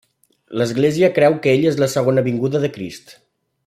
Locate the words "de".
2.67-2.75